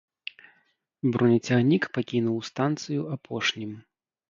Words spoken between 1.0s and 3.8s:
Бронецягнік пакінуў станцыю апошнім.